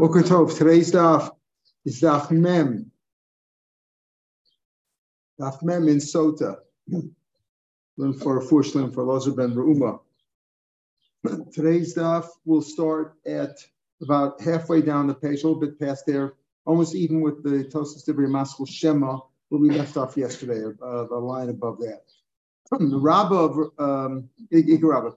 [0.00, 0.56] Boker Tov.
[0.56, 1.28] Today's daf
[1.84, 2.90] is daf mem.
[5.38, 6.56] Daf mem in Sota.
[7.98, 10.00] Learn for Fushlim for Lozer ben Reuma.
[11.52, 13.58] Today's daf will start at
[14.00, 16.32] about halfway down the page, a little bit past there,
[16.64, 19.18] almost even with the Tosis Dibri Maskul Shema,
[19.50, 22.04] where we left off yesterday, uh, a line above that.
[22.70, 24.30] The Rabbah of um,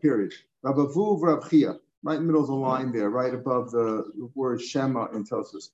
[0.01, 0.33] period.
[0.61, 5.07] Rabba Vuv Rav Chia right middle of the line there, right above the word Shema
[5.07, 5.69] in Tosus.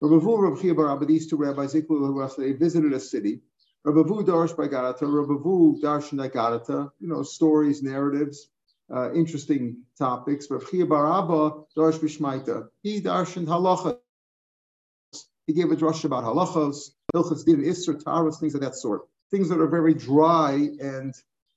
[0.00, 3.40] Rabbi Vu, Rabbi Chia Barabba, these two rabbis, they visited a city.
[3.84, 8.48] Rabbi Darsh by Garata, Rabbi Vu Darshan Garata, you know, stories, narratives,
[8.92, 10.50] uh, interesting topics.
[10.50, 13.98] Rabbi Chia Barabba Darsh Bishmaita, he darshan halacha.
[15.46, 19.02] He gave a drush about halachos, hilchas din, isser, taras, things of that sort.
[19.30, 21.14] Things that are very dry and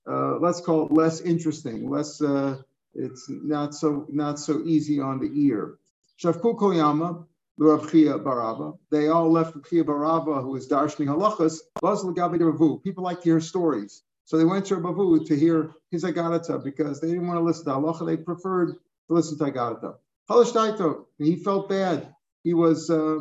[0.07, 2.57] uh, let's call it less interesting, less uh,
[2.95, 5.77] it's not so not so easy on the ear.
[6.21, 7.25] Shavku Koyama,
[7.57, 8.77] Rav Chia Barava.
[8.91, 12.83] They all left Rav Chia Barava, who was Darshni Halachas, Lagabi Ravu.
[12.83, 14.03] People like to hear stories.
[14.25, 17.65] So they went to Ravu to hear his Agadata because they didn't want to listen
[17.65, 18.05] to Halacha.
[18.07, 18.69] They preferred
[19.07, 19.95] to listen to Agadata.
[20.29, 22.13] Halashtaito, he felt bad.
[22.43, 23.19] He was uh,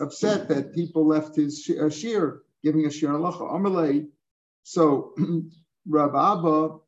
[0.00, 3.42] upset that people left his sh- uh, shir, giving a shir Halacha.
[3.52, 4.08] Amalei.
[4.64, 5.14] So
[5.88, 6.78] Rav Abba,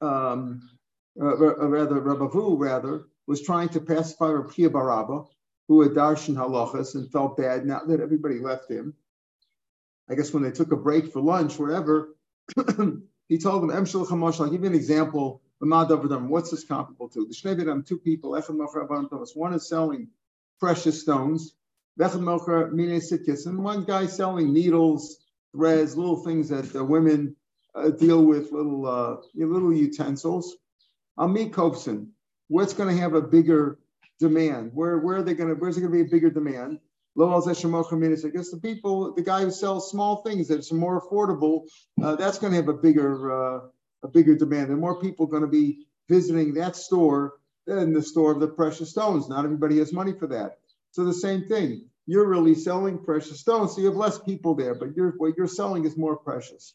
[0.00, 0.70] um,
[1.20, 1.36] uh,
[1.68, 5.26] rather Rabavu rather, was trying to pacify Rabbi Baraba,
[5.68, 8.94] who had darshan halachas and felt bad now that everybody left him.
[10.08, 12.14] I guess when they took a break for lunch, wherever,
[13.28, 15.40] he told them, I'll give you an example.
[15.60, 17.26] What's this comparable to?
[17.26, 18.32] The Shnei two people,
[19.34, 20.08] one is selling
[20.60, 21.54] precious stones,
[21.96, 22.26] and
[23.64, 25.16] one guy selling needles,
[25.52, 27.36] threads, little things that uh, women
[27.74, 30.56] uh, deal with, little uh, little utensils.
[31.16, 32.08] Ami Kofson,
[32.48, 33.78] what's going to have a bigger
[34.18, 34.72] demand?
[34.74, 35.54] Where where are they going to?
[35.54, 36.80] Where's it going to be a bigger demand?
[37.16, 41.68] I guess the people, the guy who sells small things that's more affordable,
[42.02, 43.60] uh, that's going to have a bigger uh,
[44.02, 47.34] a bigger demand, and more people going to be visiting that store
[47.66, 49.28] than the store of the precious stones.
[49.28, 50.58] Not everybody has money for that.
[50.90, 51.88] So the same thing.
[52.06, 55.86] You're really selling precious stones, so you have less people there, but what you're selling
[55.86, 56.74] is more precious.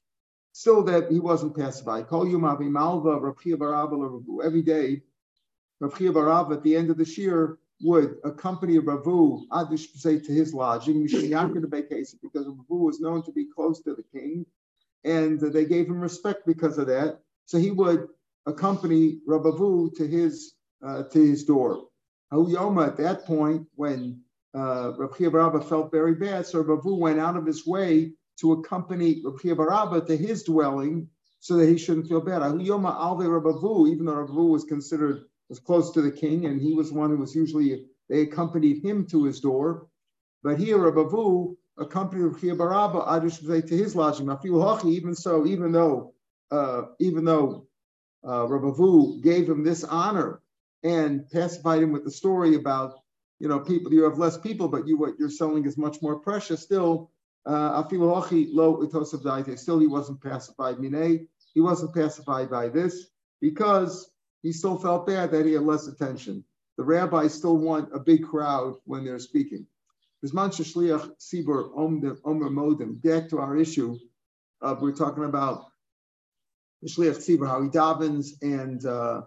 [0.51, 2.07] Still, that he wasn't pacified.
[2.07, 3.37] Call you Mavi Malva, Rav
[4.43, 5.01] Every day,
[5.79, 10.53] Rav Barav at the end of the year would accompany Ravu Adish say to his
[10.53, 14.45] lodging, because Ravu was known to be close to the king,
[15.05, 17.19] and they gave him respect because of that.
[17.45, 18.09] So he would
[18.45, 20.53] accompany Rabavu to his
[20.85, 21.85] uh, to his door.
[22.33, 24.21] Yoma at that point, when
[24.53, 29.99] uh, Barabba felt very bad, so Rabavu went out of his way to accompany Rabbi
[29.99, 32.41] to his dwelling so that he shouldn't feel bad.
[32.41, 37.17] Even though Rabavu was considered was close to the king, and he was one who
[37.17, 39.87] was usually they accompanied him to his door.
[40.43, 44.29] But here Rabavu accompanied Rabbi Barabba Adish to his lodging.
[44.91, 46.13] Even so, even though
[46.51, 47.67] uh, even though
[48.23, 48.47] uh,
[49.21, 50.41] gave him this honor
[50.83, 52.99] and pacified him with the story about
[53.39, 56.19] you know people you have less people, but you what you're selling is much more
[56.19, 56.61] precious.
[56.61, 57.11] Still,
[57.45, 57.83] Still,
[59.79, 60.77] he wasn't pacified.
[60.77, 63.07] Minay, he wasn't pacified by this
[63.41, 64.09] because
[64.41, 66.43] he still felt bad that he had less attention.
[66.77, 69.65] The rabbis still want a big crowd when they're speaking.
[70.21, 70.63] Back to
[73.39, 73.97] our issue,
[74.61, 75.65] we're talking about
[76.85, 79.21] Shliach Tzibur, how he davens and uh,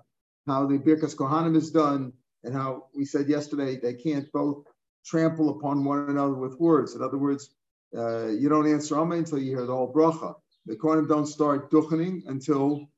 [0.46, 2.12] how the Birkas Kohanim is done,
[2.44, 4.64] and how we said yesterday they can't both
[5.04, 6.94] trample upon one another with words.
[6.94, 7.50] In other words,
[7.96, 10.34] uh, you don't answer Amen until you hear the whole bracha.
[10.66, 12.88] The Kohanim don't start duchening until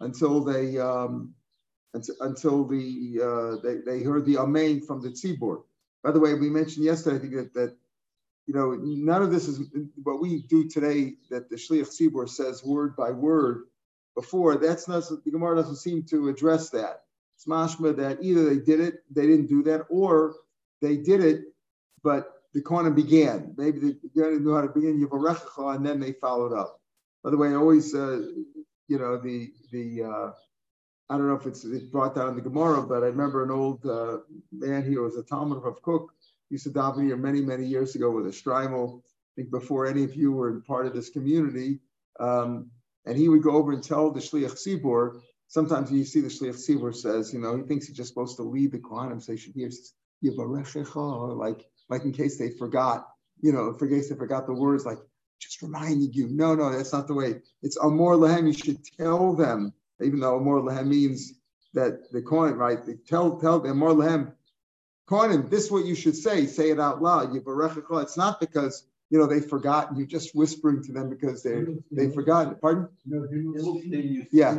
[0.00, 1.34] until they um,
[1.94, 5.62] until, until the uh, they, they heard the Amen from the tzibur.
[6.02, 7.76] By the way, we mentioned yesterday, I think that, that
[8.46, 9.60] you know none of this is
[10.02, 11.14] what we do today.
[11.30, 13.64] That the shliach tzibur says word by word.
[14.14, 17.02] Before that's not the Gemara doesn't seem to address that.
[17.36, 20.36] It's mashma that either they did it, they didn't do that, or
[20.80, 21.40] they did it,
[22.02, 23.54] but the corner began.
[23.56, 26.80] Maybe they didn't know how to begin Yivarechacha, and then they followed up.
[27.22, 28.22] By the way, I always, uh,
[28.88, 30.30] you know, the the uh,
[31.10, 33.84] I don't know if it's, brought down in the Gemara, but I remember an old
[33.84, 34.18] uh,
[34.52, 36.12] man here was a Talmud of Kook
[36.50, 39.00] used to daven here many many years ago with a shtreimel.
[39.00, 41.80] I think before any of you were part of this community,
[42.20, 42.70] um,
[43.04, 45.20] and he would go over and tell the Shliach Sibor.
[45.48, 48.42] Sometimes you see the Shliach Sibor says, you know, he thinks he's just supposed to
[48.42, 49.74] lead the Kohanim, should he Yivarechacha,
[50.22, 53.08] or like like in case they forgot,
[53.40, 54.98] you know, in case they forgot the words, like
[55.40, 56.28] just reminding you.
[56.28, 57.42] No, no, that's not the way.
[57.62, 58.46] It's Amor Lahem.
[58.46, 59.72] You should tell them,
[60.02, 61.34] even though Amor Lahem means
[61.74, 62.84] that the coin, right?
[62.84, 64.32] They tell tell them Amor Lahem.
[65.08, 66.46] Kohanim, this is what you should say.
[66.46, 67.36] Say it out loud.
[67.36, 69.96] It's not because you know they've forgotten.
[69.96, 71.62] You're just whispering to them because they
[71.92, 72.56] they've forgotten.
[72.60, 72.88] Pardon?
[74.32, 74.58] Yeah.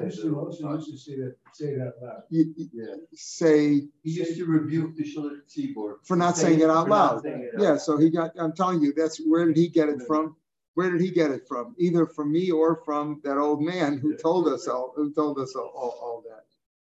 [1.52, 2.24] Say that loud.
[2.30, 2.86] You, Yeah.
[3.14, 5.96] say He used to rebuke the Shulchan Tzibor.
[6.06, 7.26] for not saying it out loud.
[7.26, 7.76] it out Yeah.
[7.76, 8.32] So he got.
[8.40, 10.38] I'm telling you, that's where did he get it from?
[10.76, 11.76] Where did he get it from?
[11.78, 14.94] Either from me or from that old man who told us all.
[14.96, 16.46] Who told us all, all, all that.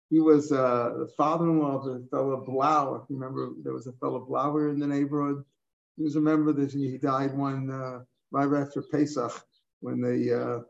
[0.08, 2.94] He was uh, the father-in-law of a fellow Blau.
[2.94, 5.44] If you remember, there was a fellow Blauer in the neighborhood.
[5.96, 6.72] He was a member this.
[6.72, 8.00] He died one uh,
[8.30, 9.32] right after Pesach
[9.80, 10.60] when they, uh,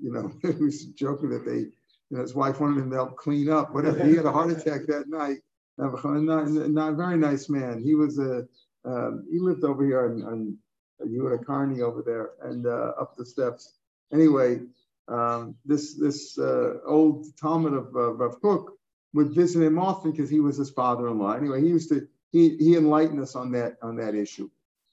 [0.00, 1.72] you know, he was joking that they, you
[2.10, 3.74] know, his wife wanted him to help clean up.
[3.74, 4.04] Whatever.
[4.04, 5.38] He had a heart attack that night.
[5.78, 7.82] Not, not a very nice man.
[7.82, 8.46] He was a,
[8.84, 10.58] um, he lived over here on, on
[11.06, 13.78] Yehuda Carney over there and uh, up the steps.
[14.12, 14.60] Anyway,
[15.08, 18.72] um, this this uh, old Talmud of uh, Rav Kook
[19.12, 21.32] would visit him often because he was his father-in-law.
[21.32, 24.48] Anyway, he used to he he enlightened us on that on that issue.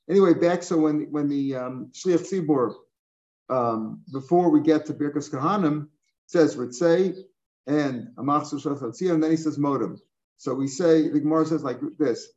[0.09, 2.75] Anyway, back so when when the um, Shliach Tzibor,
[3.49, 5.87] um, before we get to Birkas Kohanim,
[6.27, 7.15] says Ritzay
[7.67, 9.99] and Amachsu Shlochatzia, and then he says Modem.
[10.37, 12.27] So we say the Gemara says like this.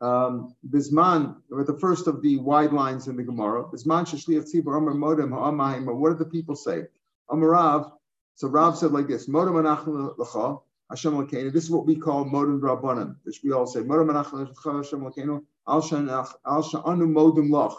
[0.00, 4.94] Um, Bisman, the first of the wide lines in the Gemara, Bisman Shliach Tzibor Amar
[4.94, 5.86] Modem Ha'amayim.
[5.94, 6.84] What do the people say?
[7.30, 7.92] Amarav.
[8.34, 10.58] So Rav said like this: Modem Anachnu L'cha.
[10.94, 11.52] Hashem Lakeinu.
[11.52, 13.80] This is what we call modem rabbanim, which we all say.
[13.80, 15.38] Modem Hashem.
[15.66, 17.74] Al Sha'anu Modem Lach.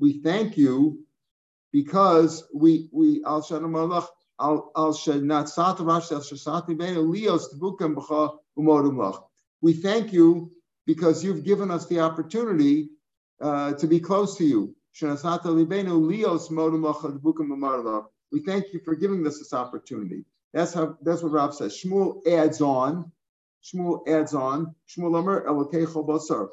[0.00, 0.98] We thank you
[1.72, 4.08] because we we Al Sha'anu Malach
[4.40, 9.22] Al Al Sha'nat Sat Rash Al Shasati Beinu Lios Tbukam B'cha Umodem Lach.
[9.60, 10.50] We thank you
[10.84, 12.88] because you've given us the opportunity
[13.40, 14.74] uh, to be close to you.
[15.00, 18.06] Shasata Libenu Lios Modem Lach Tbukam Umodem Lach.
[18.32, 20.24] We thank you for giving us this opportunity.
[20.52, 20.96] That's how.
[21.02, 21.76] That's what Rav says.
[21.76, 23.12] Shmuel adds on.
[23.64, 24.74] Shmuel adds on.
[24.88, 26.48] Shmuel Amar Elokei Basar.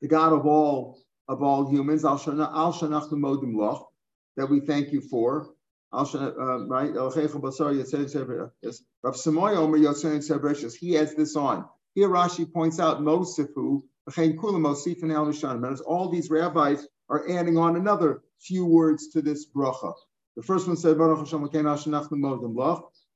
[0.00, 2.04] The God of all of all humans.
[2.04, 3.88] Al Shana Al Shanach Modim Loch.
[4.36, 5.50] That we thank you for.
[5.92, 6.92] Al Shana uh, right.
[6.92, 8.50] Elokei Basar Yotzein.
[8.62, 8.82] Yes.
[9.02, 10.76] Rav Samoy Omer Yotzein.
[10.76, 11.64] He adds this on.
[11.94, 13.82] Here Rashi points out Mosifu.
[14.10, 15.80] V'chein Kula Mosif and Al Nishan.
[15.86, 19.94] All these rabbis are adding on another few words to this bracha.
[20.36, 21.44] The first one said, Baruch Hashem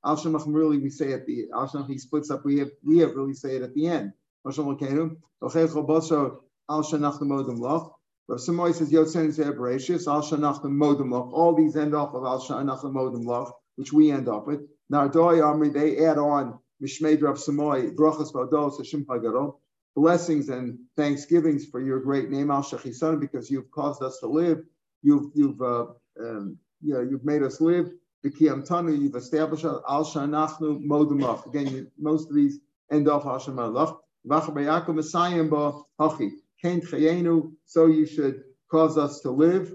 [0.05, 2.45] Al Shanach really we say at the Al Shanach he splits up.
[2.45, 4.13] We have we have really say it at the end.
[4.45, 4.55] Rav
[8.39, 11.33] Samoy says Yotzein Zeh Bereshis Al Shanach Modim Loch.
[11.33, 14.61] All these end off of Al Shanach Modim Loch, which we end off with.
[14.91, 19.57] Nardoi Amri they add on Mishmeid Rav Samoy Brachas Vados Hashem Pagadol.
[19.95, 24.63] Blessings and thanksgivings for your great name Al Shachisan because you've caused us to live.
[25.01, 25.87] You've you've uh,
[26.21, 27.91] um, you know, you've made us live.
[28.25, 31.45] B'kiyam tanu, you've established al shanachnu modumach.
[31.45, 32.59] Again, you, most of these
[32.91, 33.97] end off al shamalach.
[34.27, 36.31] V'achabayakam esayim ba hachi.
[36.61, 39.73] Kain chayenu, so you should cause us to live.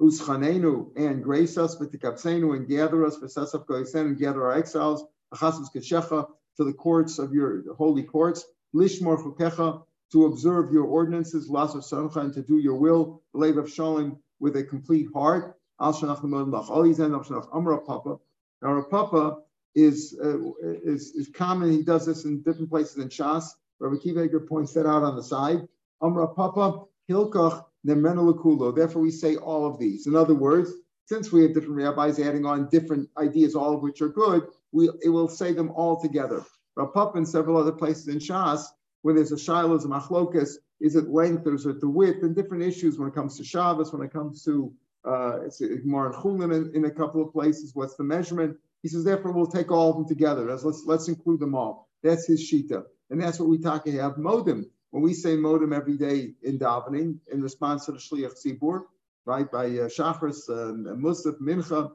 [0.00, 5.04] Uschanenu, and grace us, v'tikapsenu, and gather us, v'sasaf goysen, and gather our exiles.
[5.34, 6.26] Achasas keshecha,
[6.58, 8.44] to the courts of your holy courts.
[8.74, 9.82] Lishmor chukecha,
[10.12, 11.48] to observe your ordinances.
[11.48, 13.22] Lasav sancha, and to do your will.
[13.32, 15.56] Lev of shalom, with a complete heart.
[15.82, 16.70] Al Shanach.
[16.70, 17.48] All these end up Shanach.
[17.54, 18.16] Amra Papa.
[18.62, 19.38] Now, Papa
[19.74, 21.72] is, uh, is, is common.
[21.72, 23.48] He does this in different places in Shas.
[23.80, 25.66] Rabbi Kiva points that out on the side.
[26.00, 28.74] Amra Papa Hilkach Nemenulakulo.
[28.74, 30.06] Therefore, we say all of these.
[30.06, 30.70] In other words,
[31.06, 34.88] since we have different rabbis adding on different ideas, all of which are good, we
[35.02, 36.44] it will say them all together.
[36.76, 38.64] Rav Papa and several other places in Shas,
[39.02, 42.36] where there's a shiloh, a machlokas, is it length or is it the width, and
[42.36, 44.72] different issues when it comes to Shabbos, when it comes to
[45.04, 47.72] uh, it's more in Chulin in, a couple of places.
[47.74, 48.56] What's the measurement?
[48.82, 50.44] He says, therefore, we'll take all of them together.
[50.44, 51.88] Let's let's, let's include them all.
[52.02, 54.18] That's his shita, and that's what we talk about.
[54.18, 54.70] Modem.
[54.90, 58.82] When we say modem every day in davening, in response to the shliach tzibur,
[59.24, 61.92] right by uh, Shachris, uh, Musaf, Mincha.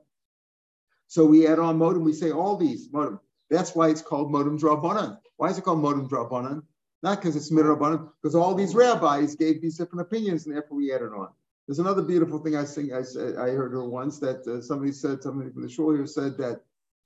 [1.08, 2.04] So we add on modem.
[2.04, 3.20] We say all these modem.
[3.50, 5.20] That's why it's called modem drabanan.
[5.38, 6.64] Why is it called modem drabanan?
[7.04, 10.92] Not because it's midrabanan, because all these rabbis gave these different opinions, and therefore we
[10.92, 11.30] added on.
[11.68, 15.24] There's another beautiful thing I I said I heard her once that uh, somebody said
[15.24, 16.62] somebody from the shul here said that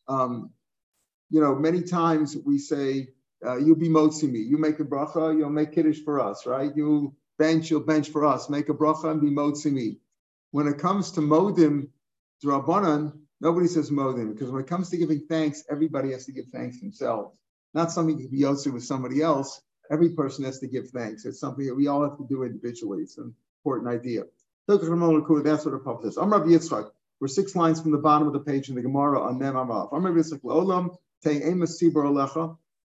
[0.07, 0.51] um,
[1.29, 3.09] you know many times we say
[3.45, 4.39] uh, you be motzi me.
[4.39, 6.75] You make a bracha you'll make kiddush for us right?
[6.75, 8.49] You bench you'll bench for us.
[8.49, 9.97] Make a bracha and be motzi me.
[10.51, 11.89] When it comes to modim
[12.45, 16.47] drabanan nobody says modim because when it comes to giving thanks everybody has to give
[16.53, 17.35] thanks themselves.
[17.73, 19.61] Not something to be yotzi with somebody else.
[19.91, 21.25] Every person has to give thanks.
[21.25, 23.03] It's something that we all have to do individually.
[23.03, 24.23] It's an important idea
[24.77, 26.17] that's what Papa says.
[26.17, 26.91] Yitzchak.
[27.19, 29.91] We're six lines from the bottom of the page in the Gemara on Mem Alecha.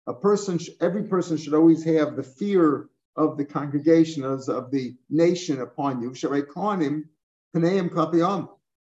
[0.07, 4.95] a person, every person should always have the fear of the congregation, of, of the
[5.09, 6.13] nation upon you.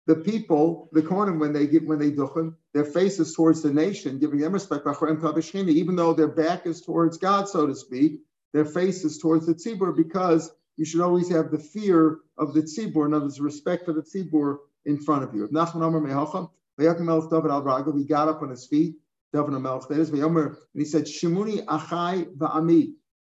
[0.07, 3.71] The people, the Kohanim, when they get when they duchen, their face is towards the
[3.71, 4.85] nation, giving them respect.
[4.85, 9.53] Even though their back is towards God, so to speak, their face is towards the
[9.53, 13.91] tzibur because you should always have the fear of the tzibur, and others respect for
[13.91, 15.45] the tzibur in front of you.
[15.49, 18.95] Nachman Amar Mehacham, David al he got up on his feet,
[19.33, 22.93] David al is, and he said, Shimuni achai va'ami,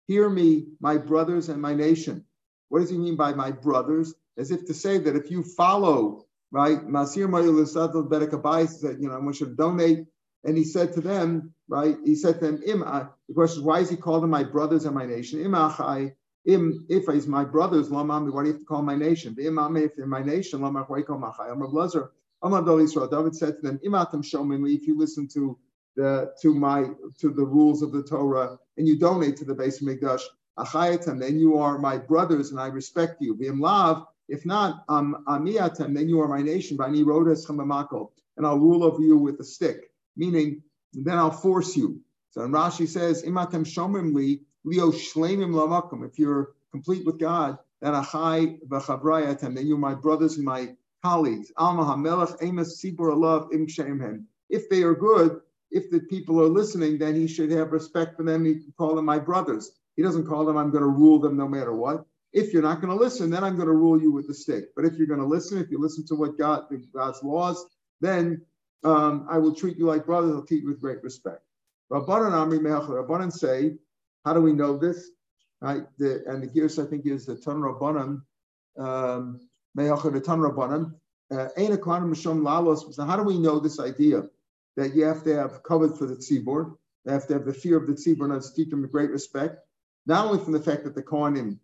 [0.06, 2.26] hear me, my brothers and my nation.
[2.68, 4.12] What does he mean by my brothers?
[4.37, 7.66] As if to say that if you follow, right, Masir Mayul
[8.68, 10.04] said, you know, I want you to donate.
[10.44, 13.64] And he said to them, right, he said to them, Im, uh, the question is,
[13.64, 15.40] why is he called them my brothers and my nation?
[15.40, 16.12] Im achai,
[16.47, 19.37] Im, if he's my brothers, lamami, why do you have to call my nation?
[19.38, 21.50] Im if they're my nation, lamach, why call machai?
[21.50, 22.11] I'm a blazer.
[22.42, 25.59] David said to them, Imatam Shomim, if you listen to
[25.97, 29.82] the to my to the rules of the Torah and you donate to the base
[29.82, 30.23] of Mikdash,
[30.59, 33.37] Achayatam, then you are my brothers and I respect you.
[33.59, 36.76] Lav, if not, um, Amiyatam, then you are my nation.
[36.76, 40.62] Bani Rodas Chamamako, and I'll rule over you with a stick, meaning
[40.94, 42.00] then I'll force you.
[42.30, 46.07] So and Rashi says, Imatam Shomim li Leo Shlemim Lamakum.
[46.07, 51.50] If you're complete with God, then Achai v'Chavrayatam, then you're my brothers and my colleagues.
[54.50, 55.40] If they are good,
[55.71, 58.45] if the people are listening, then he should have respect for them.
[58.45, 59.73] He can call them my brothers.
[59.97, 62.05] He doesn't call them, I'm going to rule them no matter what.
[62.33, 64.67] If you're not going to listen, then I'm going to rule you with the stick.
[64.76, 66.64] But if you're going to listen, if you listen to what God,
[66.95, 67.67] God's laws,
[68.00, 68.43] then
[68.85, 70.35] um, I will treat you like brothers.
[70.35, 71.43] I'll treat you with great respect.
[71.90, 73.76] Rabbanan Amri Rabbanan say,
[74.24, 75.10] how do we know this?
[75.60, 75.84] Right?
[75.98, 78.22] The, and the gears I think is the Tan Rabbanan.
[78.78, 79.40] Um,
[79.78, 79.88] uh,
[83.06, 84.22] how do we know this idea
[84.76, 86.76] that you have to have covered for the tzibur?
[87.04, 89.58] You have to have the fear of the tzibur and teach them with great respect.
[90.06, 91.58] Not only from the fact that the Kohanim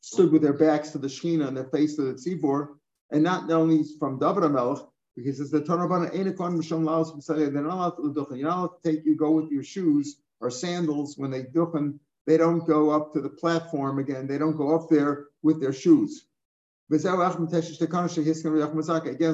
[0.00, 2.68] stood with their backs to the Shechina and their face to the tzibur,
[3.10, 4.84] and not only from David Melech,
[5.16, 8.36] because it's the Misham Laos they're not allowed to.
[8.36, 11.98] You're not allowed to take you go with your shoes or sandals when they duchen.
[12.26, 14.26] They don't go up to the platform again.
[14.26, 16.26] They don't go up there with their shoes.
[16.90, 17.36] Again, as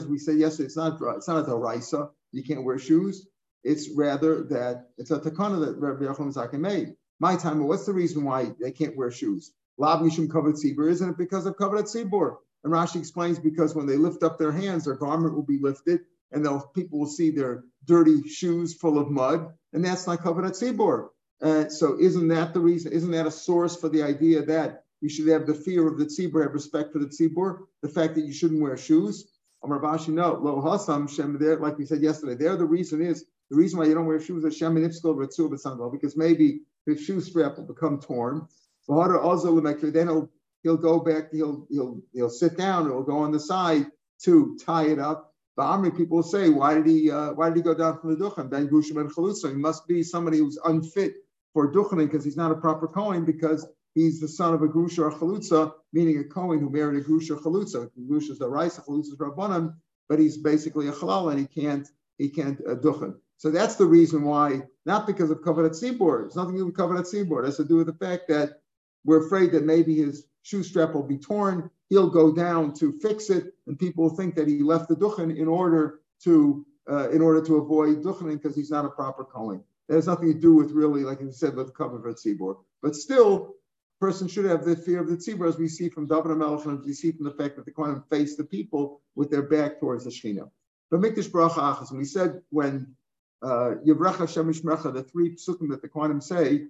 [0.06, 2.10] we said yesterday, it's not it's not a raisa.
[2.32, 3.26] You can't wear shoes.
[3.64, 6.94] It's rather that it's a takana that Rabbi Yochanan Zaka made.
[7.18, 9.52] My time, what's the reason why they can't wear shoes?
[9.78, 12.36] Lab Mishum kavod tzibur, isn't it because of kavod tzibur?
[12.64, 16.00] And Rashi explains because when they lift up their hands, their garment will be lifted,
[16.32, 21.08] and people will see their dirty shoes full of mud, and that's not kavod tzibur.
[21.42, 22.92] Uh, so isn't that the reason?
[22.92, 26.04] Isn't that a source for the idea that you should have the fear of the
[26.04, 29.26] tzibur, have respect for the tzibur, the fact that you shouldn't wear shoes.
[29.62, 32.34] Amar Bashi, no, lo hasam shem there, like we said yesterday.
[32.34, 35.92] There, the reason is the reason why you don't wear shoes is shem nifskol retzu
[35.92, 38.46] because maybe the shoe strap will become torn.
[38.88, 40.30] Then he'll
[40.62, 43.86] he'll go back, he'll he'll he'll sit down, he'll go on the side
[44.22, 45.29] to tie it up.
[45.60, 48.16] The Amri people say, why did he uh, why did he go down from the
[48.16, 48.48] duchen?
[48.48, 49.50] Ben Gushim and Chalutza.
[49.50, 51.16] He must be somebody who's unfit
[51.52, 55.00] for duchening because he's not a proper Kohen because he's the son of a Grusha
[55.00, 57.90] or Chalutza, meaning a Kohen who married a Grusha or Chalutza.
[58.08, 59.74] Grusha is the rice, Chalutza is Rabbanim,
[60.08, 61.86] but he's basically a Halal and he can't
[62.16, 63.16] he can't uh, duchen.
[63.36, 66.24] So that's the reason why, not because of Kavod HaTzibur.
[66.24, 67.42] It's nothing to do with Kavod HaTzibur.
[67.42, 68.62] It has to do with the fact that
[69.04, 71.70] we're afraid that maybe his shoe strap will be torn.
[71.90, 75.48] He'll go down to fix it, and people think that he left the duchen in
[75.48, 79.62] order to uh, in order to avoid duchening because he's not a proper calling.
[79.88, 82.56] That has nothing to do with really, like you said, with Kavod HaTzibur.
[82.82, 83.56] But still,
[84.00, 86.82] person should have the fear of the tzibur, as we see from David Melech, and
[86.84, 90.04] we see from the fact that the Kohanim face the people with their back towards
[90.04, 90.50] the Shechina.
[90.90, 92.94] But Mikdash Bracha Achas, we said when
[93.42, 96.66] uh, Yivrecha Shemish Mecha, the three psukim that the Kohanim say,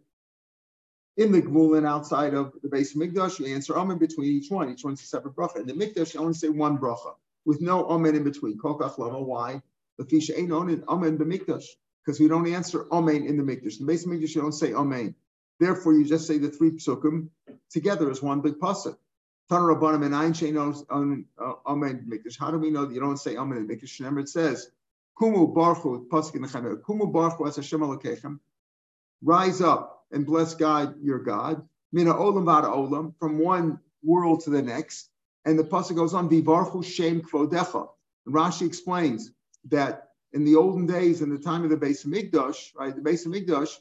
[1.17, 4.51] in the Gvul and outside of the base of Mikdash, you answer Amen between each
[4.51, 4.71] one.
[4.71, 5.57] Each one's a separate bracha.
[5.57, 7.15] In the Mikdash, you only say one bracha
[7.45, 8.59] with no Amen in between.
[8.59, 9.63] Kokach Lama, why?
[9.99, 11.65] The Fisha ain't on Amen b'Mikdash
[12.05, 13.81] because we don't answer Amen in the Mikdash.
[13.81, 15.15] In the base of Mikdash, you don't say Amen.
[15.59, 17.29] Therefore, you just say the three psukim
[17.71, 18.97] together as one big pasuk.
[19.51, 22.39] Tanur Rabbanim and Ain Ayin Shein uh, Amen Mikdash.
[22.39, 23.99] How do we know that you don't say Amen in Mikdash?
[23.99, 24.71] Remember, it says,
[25.21, 28.39] Kumu barchu pasuk in the Kumu barchu as Hashem alokechem.
[29.23, 31.67] Rise up and bless God, your God.
[31.93, 35.11] Mina olam vada olam, from one world to the next.
[35.45, 37.89] And the pasuk goes on, Vivarchu shem kvodecha.
[38.27, 39.33] And Rashi explains
[39.69, 43.03] that in the olden days, in the time of the base of Migdash, right, the
[43.03, 43.77] base of Migdash,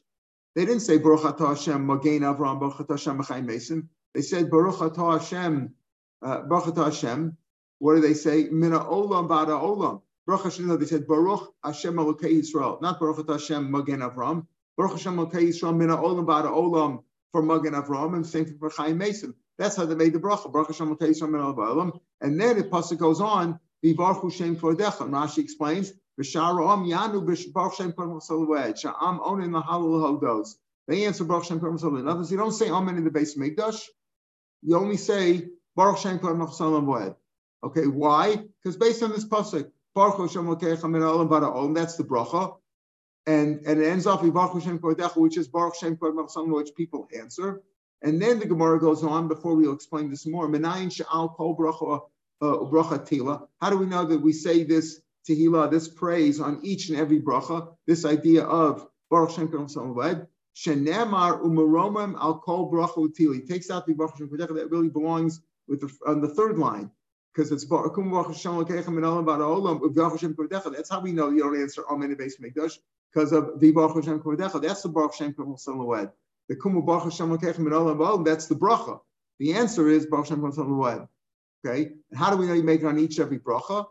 [0.55, 3.89] they didn't say Baruch Atah Hashem Magen Avram Baruch Atah Hashem Mechayim Mason.
[4.13, 5.73] They said Baruch Atah Hashem
[6.21, 7.37] uh, Baruch Atah Hashem.
[7.77, 8.49] What do they say?
[8.49, 10.01] Mina Olam Bada Olam.
[10.25, 10.79] Baruch Hashem.
[10.79, 14.47] They said Baruch Hashem Elokei Yisrael, not Baruch Atah Hashem Magen Avram,
[14.79, 18.97] Baruch Hashem Elkei Yisrael Mina Olam Bada Olam for Magen Avram, and same for Chaim
[18.97, 19.33] Mason.
[19.57, 20.49] That's how they made the bracha.
[20.49, 21.99] Baruch Hashem Elkei Yisrael Mina Olam.
[22.21, 25.01] And then the pasuk goes on, Vivarchu Shem Kodecha.
[25.01, 30.51] And Rashi explains, V'sharom Yanu Baruch Shem Kodecha Sha'am Onin Lahalul Hodos.
[30.87, 33.37] They answer Baruch Shem Kodecha In other words, you don't say Amen in the base
[33.37, 33.83] Mikdash.
[34.61, 37.15] You only say Baruch Shem Kodecha
[37.65, 38.37] Okay, why?
[38.63, 42.55] Because based on this pasuk, Baruch Hashem Elkecha Min Olam Olam, that's the bracha
[43.29, 47.61] and, and it ends off with Baruch which is Baruch Hashem which people answer.
[48.01, 50.47] And then the Gemara goes on before we'll explain this more.
[50.47, 50.89] Menayin
[51.35, 52.01] kol bracha
[52.41, 53.47] uh, bracha.
[53.61, 57.21] How do we know that we say this tehillah, this praise on each and every
[57.21, 57.75] bracha?
[57.85, 63.35] This idea of Baruch Hashem Kodecha Shenemar umaromim al kol bracha tila.
[63.35, 66.89] He takes out the Baruch Hashem that really belongs with the, on the third line
[67.39, 70.73] because it's Baruch Hashem Kodecha min olam ba'da olam Baruch.
[70.75, 72.79] That's how we know you don't answer Amen base Mikdash
[73.13, 74.61] because of the Baruch Hashem Kodecha.
[74.61, 76.11] That's the Baruch Hashem Kodecha
[76.49, 78.99] The Kumu Baruch Hashem Kodecha Min Olam That's the bracha.
[79.39, 81.07] The answer is Baruch Hashem Kodecha
[81.65, 83.85] Okay, and how do we know you make it on each every bracha?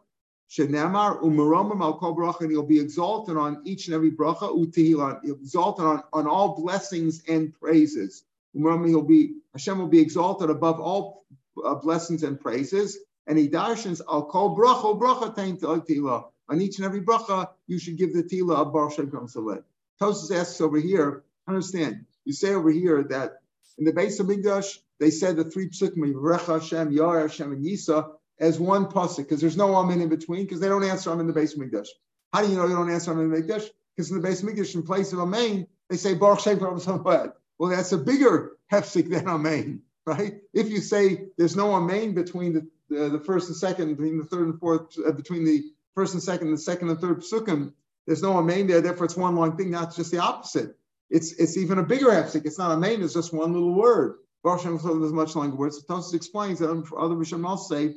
[0.50, 4.55] Shenamar umaromim al kol bracha, and he'll be exalted on each and every bracha.
[4.55, 8.25] Utihila, he'll be exalted on, on all blessings and praises.
[8.55, 11.25] Umaromim, he'll be Hashem will be exalted above all
[11.64, 12.99] uh, blessings and praises.
[13.28, 17.99] And he al kol bracha bracha tain uh, on each and every bracha, you should
[17.99, 19.62] give the tila of Baruch Shem Kamsaled.
[20.00, 23.42] Tosus asks over here, understand, you say over here that
[23.76, 27.64] in the base of Migdash, they said the three psukim, Recha Hashem, Yar Hashem, and
[27.64, 31.20] Yisa, as one pasuk, because there's no amen in between, because they don't answer them
[31.20, 31.88] in the base of Migdash.
[32.32, 33.68] How do you know you don't answer them in the Migdash?
[33.94, 37.32] Because in the base of Migdash, in place of amen, they say Baruch Shem Kamsaled.
[37.58, 40.40] Well, that's a bigger hefsik than amen, right?
[40.54, 44.25] If you say there's no amen between the, the, the first and second, between the
[44.25, 45.64] third and fourth, uh, between the
[45.95, 47.73] first and second, the second and third psukim,
[48.07, 50.76] there's no amen there, therefore it's one long thing, not just the opposite.
[51.11, 52.45] It's it's even a bigger hafsik.
[52.45, 54.18] It's not a main, it's just one little word.
[54.42, 55.79] Baruch Hashem there's much longer words.
[55.79, 57.96] So Tosis explains that other Rishon say,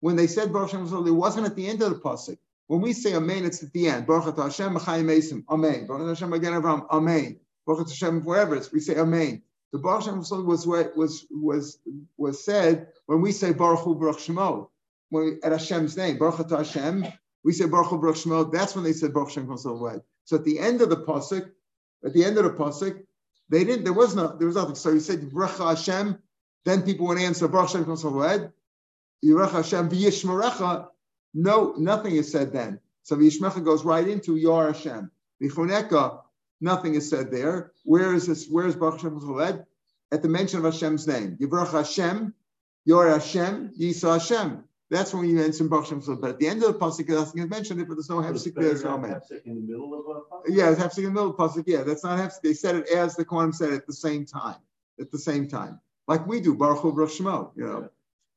[0.00, 2.38] when they said Baruch Hashem it wasn't at the end of the pasuk.
[2.66, 4.06] When we say amen, it's at the end.
[4.06, 5.86] Baruch Hashem Machayim Mesim, amen.
[5.86, 7.38] Baruch Hashem Magen Avraham, amen.
[7.66, 9.42] Baruch Hashem wherever it's, we say amen.
[9.76, 11.78] The Baruch Hashem was was was
[12.16, 14.70] was said when we say Baruch Hu Baruch Shemo,
[15.44, 17.04] at Hashem's name, Baruch Hashem,
[17.44, 18.50] we say Baruch Hu Baruch Shmuel.
[18.50, 20.00] That's when they said Baruch Shem Way.
[20.24, 21.50] So at the end of the pasuk,
[22.02, 23.04] at the end of the pasuk,
[23.50, 23.84] they didn't.
[23.84, 24.28] There was no.
[24.28, 24.76] There was nothing.
[24.76, 26.22] So you said Baruch Hashem.
[26.64, 28.48] Then people would answer Baruch Shem Way.
[29.22, 30.88] Yerech Hashem v'yishmerecha.
[31.34, 32.80] No, nothing is said then.
[33.02, 35.10] So v'yishmerecha goes right into Yor Hashem.
[35.42, 36.22] V'choneka,
[36.60, 37.72] nothing is said there.
[37.84, 38.48] Where is this?
[38.48, 39.64] Where is Baruch Hashem
[40.12, 41.36] At the mention of Hashem's name.
[41.40, 42.34] Yivrach Hashem,
[42.84, 44.64] Yor Hashem, Yisa Hashem.
[44.88, 47.50] That's when you mention Baruch Shem But at the end of the pasuk, nothing is
[47.50, 48.64] mentioned it, but there's no hefsek there.
[48.64, 49.20] There's no man.
[49.44, 50.06] in the middle of
[50.46, 51.64] a Yeah, it's hefsek in the middle of pasuk.
[51.66, 52.40] Yeah, that's not hefsek.
[52.42, 54.56] They said it as the Kohen said it at the same time.
[55.00, 57.50] At the same time, like we do Baruch Hu Baruch Shemo.
[57.56, 57.86] You know, yeah.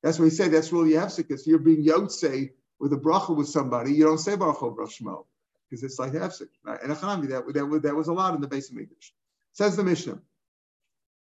[0.02, 0.52] that's what he said.
[0.52, 1.30] That's really hefsek.
[1.30, 4.90] If you're being yotze with a bracha with somebody, you don't say Baruch Hu Baruch
[4.90, 5.26] Shemo
[5.70, 6.50] because it's like hefsek.
[6.64, 6.82] Right?
[6.82, 9.14] And Achanami, that, that, that was a lot in the base of English.
[9.54, 10.20] Says the Mishnah.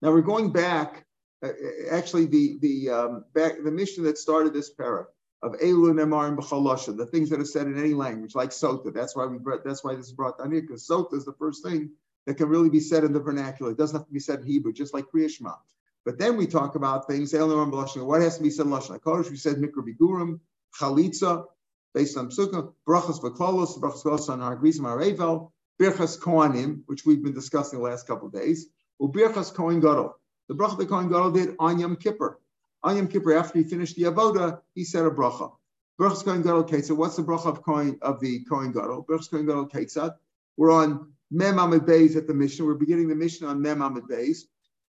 [0.01, 1.05] Now we're going back.
[1.43, 1.49] Uh,
[1.91, 5.05] actually, the the um, back the Mishnah that started this parak
[5.43, 8.93] of Elu Nemar and B'chalasha, the things that are said in any language, like Sota.
[8.93, 11.33] That's why we brought, that's why this is brought down here, because Sota is the
[11.33, 11.91] first thing
[12.25, 13.71] that can really be said in the vernacular.
[13.71, 15.53] It doesn't have to be said in Hebrew, just like Kriya
[16.05, 18.71] But then we talk about things, Elu Nemar B'chalasha, what has to be said in
[18.71, 19.29] Lashon?
[19.29, 20.39] We said Mikra Bigurim,
[20.79, 21.45] Chalitza,
[21.97, 25.49] based on Psukkah, Brachas V'klalos, Brachas V'klalos on our Grizim Arevel,
[25.81, 28.67] Birchas Kohanim, which we've been discussing the last couple of days,
[29.01, 30.13] Ubirchas Kohen Gadol.
[30.47, 32.39] The bracha the Kohen Gadol did on Yom Kippur.
[32.83, 35.51] On Yom Kippur, after he finished the avoda, he said a bracha.
[35.99, 36.95] Brachas Kohen Gadol Ketzad.
[36.95, 39.03] What's the bracha of Kohen of the Kohen Gadol?
[39.03, 40.13] Brachas Kohen Gadol Ketzad.
[40.55, 42.67] We're on Mem Amid Beis at the mission.
[42.67, 44.41] We're beginning the mission on Mem Amid Beis.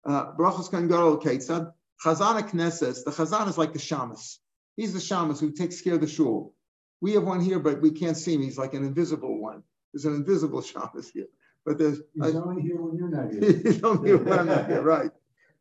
[0.05, 1.73] Uh, Brachas Kohen Gadol Ketzad.
[2.05, 3.05] Chazana Knesses.
[3.05, 4.39] The Chazan is like the Shamas.
[4.77, 6.56] He's the Shamas who takes care of the shul.
[7.01, 8.43] We have one here, but we can't see him.
[8.43, 9.63] He's like an invisible one.
[9.93, 11.27] There's an invisible Shamas here.
[11.65, 13.61] But there's he's only here when you're not here.
[13.63, 15.11] he's only here when I'm not here, right?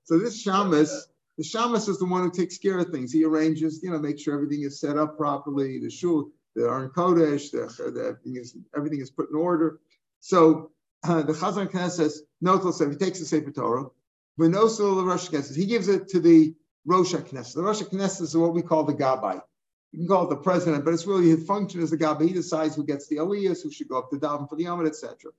[0.04, 0.92] So this Shamas
[1.38, 3.12] the shamus is the one who takes care of things.
[3.12, 5.80] He arranges, you know, make sure everything is set up properly.
[5.80, 9.80] The shul, the Aron Kodesh, the, the, everything is everything is put in order.
[10.22, 10.72] So
[11.04, 12.24] uh, the Chazan Knesset says,
[12.78, 13.88] says he takes the Sefer Torah,
[14.38, 15.56] but no the Rosh Knesset.
[15.56, 17.56] He gives it to the Rosh Knesset.
[17.56, 19.42] The Rosh Knesset is what we call the Gabbai.
[19.96, 22.28] You can call it the president, but it's really his function as the Gabbai.
[22.28, 24.88] He decides who gets the Aliyahs, who should go up to Davin for the Yamid,
[24.88, 25.32] etc.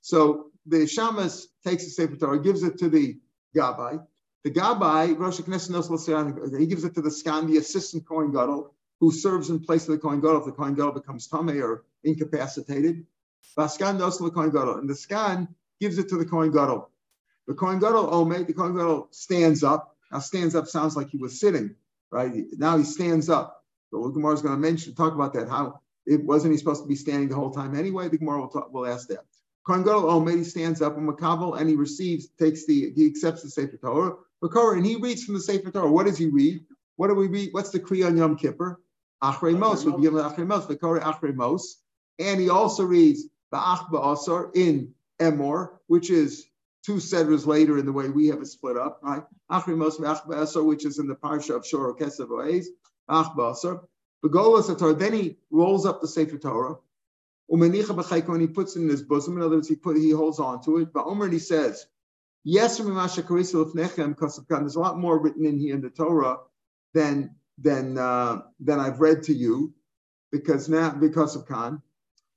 [0.00, 3.20] So the Shamas takes the Sefer Torah, gives it to the
[3.56, 4.04] Gabbai.
[4.42, 9.12] The Gabbai, Rosh Knesset he gives it to the Skan, the assistant Kohen Gadol, who
[9.12, 13.06] serves in place of the Kohen Gadol if the Kohen Gadol becomes Tameh or incapacitated.
[13.56, 14.78] Vaskan knows the Kohen Gadol.
[14.78, 15.46] And the Skan
[15.80, 16.90] gives it to the Kohen Gadol.
[17.46, 19.96] The Kohen Gadol oh, Omer, the Kohen Gadol stands up.
[20.10, 21.76] Now stands up sounds like he was sitting,
[22.10, 22.32] right?
[22.58, 23.59] Now he stands up.
[23.90, 25.48] So the Gemara is going to mention, talk about that.
[25.48, 28.08] How it wasn't he supposed to be standing the whole time anyway?
[28.08, 29.24] The Gemara will, talk, will ask that.
[29.66, 33.06] Kohen Gadol oh, Omer, he stands up and Makabel and he receives, takes the, he
[33.06, 34.16] accepts the Sefer Torah,
[34.76, 35.90] and he reads from the Sefer Torah.
[35.90, 36.64] What does he read?
[36.96, 37.50] What do we read?
[37.52, 38.80] What's the Kriya on Yom Kippur?
[39.22, 39.84] Achrei Mos.
[39.84, 40.66] We begin with Achrei Mos.
[40.66, 41.82] V'kore Achrei Mos.
[42.18, 46.46] And he also reads the Ba'ach Ba'asar in Emor, which is
[46.84, 49.22] two sedras later in the way we have it split up, right?
[49.50, 52.66] Achrei Mos Ba'ach Ba'asar, which is in the parsha of Shor Kesev Oez.
[53.10, 53.80] Ach Ba'asar.
[54.24, 54.94] Begolas Torah.
[54.94, 56.76] Then he rolls up the Sefer Torah.
[57.50, 59.36] Umenicha b'chayko, and he puts it in his bosom.
[59.36, 60.92] In other words, he put he holds on to it.
[60.92, 61.86] But Omer he says,
[62.44, 66.38] Yes, there's a lot more written in here in the Torah
[66.94, 69.74] than than uh, than I've read to you,
[70.30, 71.82] because now because of Khan.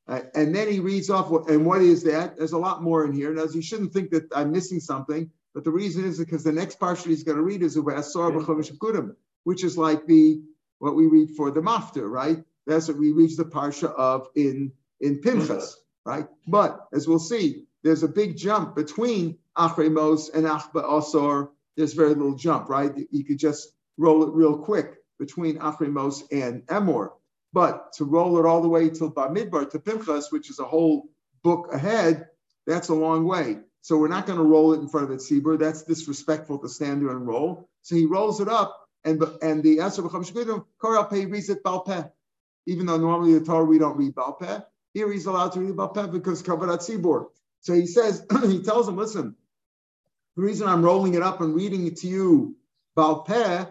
[0.05, 2.35] Uh, and then he reads off, what, and what is that?
[2.35, 3.33] There's a lot more in here.
[3.33, 6.77] Now, you shouldn't think that I'm missing something, but the reason is because the next
[6.77, 7.77] parsha he's going to read is
[9.45, 10.41] which is like the
[10.83, 12.43] what we read for the mafter, right?
[12.67, 16.27] That's what we read the parsha of in in Pinchas, right?
[16.45, 21.51] But as we'll see, there's a big jump between Achrei Mos and Achba Asor.
[21.77, 22.91] There's very little jump, right?
[23.11, 27.11] You could just roll it real quick between Achrei Mos and Emor.
[27.53, 31.07] But to roll it all the way till Bamidbar to Pinchas, which is a whole
[31.43, 32.27] book ahead,
[32.67, 33.59] that's a long way.
[33.79, 35.57] So we're not going to roll it in front of the Tzibur.
[35.57, 37.69] That's disrespectful to stand there and roll.
[37.83, 42.11] So he rolls it up, and and the Esr B'Cham Shekudim, Korah reads it Balpeh.
[42.65, 44.63] Even though normally the Torah we don't read Balpeh,
[44.93, 47.27] here he's allowed to read Balpeh because Kavarat Tzibur.
[47.59, 49.35] So he says, he tells him, listen,
[50.35, 52.55] the reason I'm rolling it up and reading it to you
[52.97, 53.69] Balpeh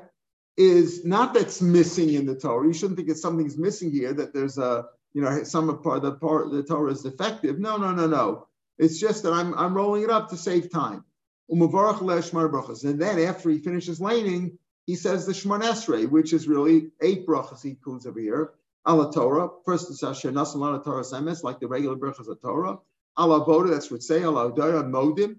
[0.57, 2.66] is not that's missing in the Torah.
[2.66, 6.03] You shouldn't think it's something's missing here, that there's a, you know, some part of
[6.03, 7.59] the part the Torah is defective.
[7.59, 8.49] No, no, no, no.
[8.79, 11.05] It's just that I'm I'm rolling it up to save time.
[11.49, 17.27] And then after he finishes laning, he says the Shemon Esrei, which is really eight
[17.27, 18.53] brachas he includes over here.
[18.87, 22.79] Ala Torah, first is Asher Nasan Torah Semes, like the regular brachas of Torah.
[23.18, 25.37] Ala Boda, that's what we say, Ala Odaya Modim,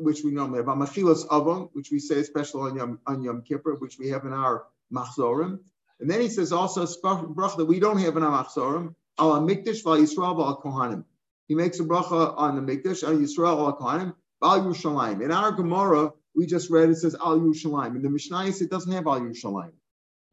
[0.00, 3.74] which we normally have, Machilas Avon, which we say especially on Yom, on Yom Kippur,
[3.74, 5.60] which we have in our Machzorim.
[6.00, 9.84] And then he says also bracha that we don't have in our Machzorim, Al Mikdash,
[9.84, 11.04] Val Yisrael, Val Kohanim.
[11.46, 15.22] He makes a bracha on the Mikdash, Al Yisrael, Al Kohanim, Al Yerushalayim.
[15.22, 17.96] In our Gemara, we just read it says Al Yerushalayim.
[17.96, 19.72] In the Mishnayos, it doesn't have Al Yerushalayim.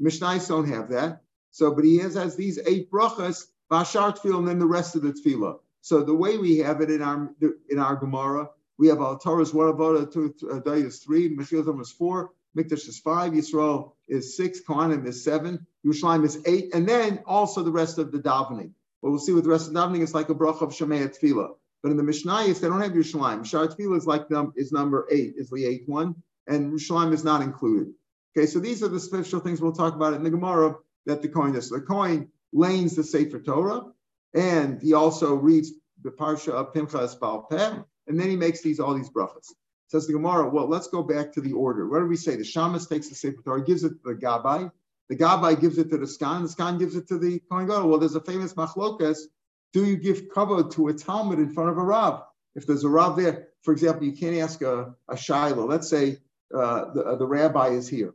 [0.01, 1.23] Mishnayos don't have that.
[1.51, 5.01] So, but he has, has these eight brachas, Bashar Tefillah, and then the rest of
[5.01, 5.57] the Tefillah.
[5.81, 7.29] So the way we have it in our
[7.69, 11.79] in our Gemara we have Al Torah's one avoda, two uh, day is three, Mechilzim
[11.81, 16.87] is four, Mikdash is five, Yisrael is six, Kohanim is seven, Yerushalayim is eight, and
[16.87, 18.71] then also the rest of the davening.
[18.99, 21.07] What we'll see with the rest of the davening, it's like a bracha of Shemaya
[21.07, 21.55] Tefillah.
[21.85, 23.45] But in the Mishnayos, they don't have Yerushalayim.
[23.45, 26.15] Shar Tefillah is like num, is number eight, is the eighth one,
[26.47, 27.93] and Yerushalayim is not included.
[28.35, 31.27] Okay, so these are the special things we'll talk about in the Gemara that the
[31.29, 31.69] coin does.
[31.69, 33.83] The coin lanes the Sefer Torah,
[34.33, 37.75] and he also reads the Parsha of Pinchas Baal Peh,
[38.07, 39.53] and then he makes these all these brachas.
[39.89, 41.87] Says the Gemara, well, let's go back to the order.
[41.87, 42.35] What do we say?
[42.35, 44.71] The Shamas takes the Sefer Torah, gives it to the Gabai.
[45.09, 46.41] The Gabai gives it to the Skan.
[46.41, 47.89] The Skan gives it to the Kohen Gadol.
[47.89, 49.19] Well, there's a famous machlokas.
[49.75, 52.23] Do you give cover to a Talmud in front of a Rav?
[52.55, 55.65] If there's a Rav there, for example, you can't ask a, a Shiloh.
[55.65, 56.19] Let's say
[56.57, 58.13] uh, the, uh, the rabbi is here.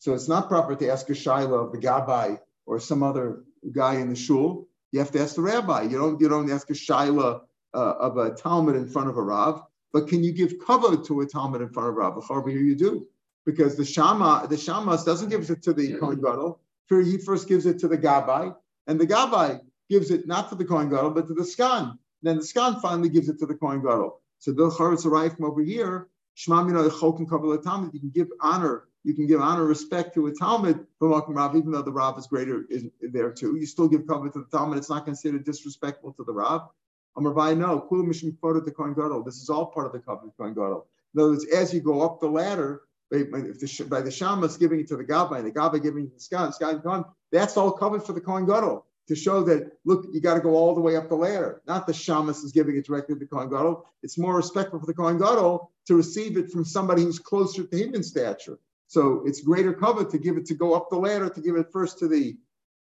[0.00, 4.00] So it's not proper to ask a Shiloh of the Gabbai or some other guy
[4.00, 4.66] in the shul.
[4.90, 5.82] You have to ask the rabbi.
[5.82, 7.42] You don't, you don't ask a Shiloh
[7.72, 11.20] uh, of a Talmud in front of a Rav, but can you give cover to
[11.20, 12.28] a Talmud in front of a Rav?
[12.28, 13.06] Over here you do,
[13.44, 16.58] because the Shama, the Shamas doesn't give it to the Kohen Gadol.
[16.88, 18.56] He first gives it to the Gabbai.
[18.88, 21.98] and the Gabai gives it not to the Kohen Gadol, but to the Skan.
[22.22, 24.20] Then the Skan finally gives it to the Kohen Gadol.
[24.38, 26.08] So the Charetz arrived from over here.
[26.36, 27.94] Shmamina Chokin Kabbalah Talmud.
[27.94, 28.84] You can give honor.
[29.04, 32.26] You can give honor, respect to a Talmud from Rav, even though the Rav is
[32.26, 33.56] greater is there too.
[33.56, 34.78] You still give cover to the Talmud.
[34.78, 36.68] It's not considered disrespectful to the Rav.
[37.16, 39.22] Amar no, Kulu Mishim the Kohen Gadol.
[39.22, 40.86] This is all part of the covenant Kohen Gadol.
[41.14, 44.80] In other words, as you go up the ladder, by, the, by the Shamas giving
[44.80, 47.70] it to the Gabbai, the Gabbai giving it to the Skan, Skan Kohen, that's all
[47.70, 50.80] covered for the Kohen Gadol to show that look, you got to go all the
[50.80, 51.62] way up the ladder.
[51.66, 53.86] Not the shamas is giving it directly to the Kohen Gadol.
[54.02, 57.76] It's more respectful for the Kohen Gadol to receive it from somebody who's closer to
[57.76, 58.58] him in stature.
[58.88, 61.72] So it's greater cover to give it to go up the ladder to give it
[61.72, 62.36] first to the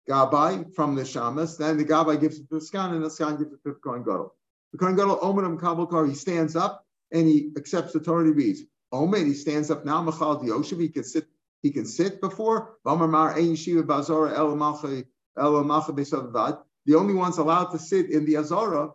[0.08, 1.58] Gabai from the Shamas.
[1.58, 3.80] Then the Gabai gives it to the Skan, and the Skan gives it to the
[3.82, 4.34] Kohen Gadol.
[4.72, 8.24] The Kohen Gadol, Omenim Kabbalkar, he stands up and he accepts the Torah.
[8.24, 8.62] He reads.
[8.90, 10.02] Omer, he stands up now.
[10.02, 11.26] Machal Dioshev, he can sit.
[11.62, 12.76] He can sit before.
[15.38, 18.90] The only ones allowed to sit in the Azara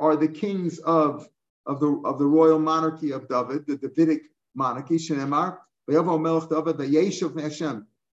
[0.00, 1.28] are the kings of
[1.66, 4.22] of the of the royal monarchy of David, the Davidic
[4.54, 4.96] monarchy.
[4.96, 5.58] Shenemar,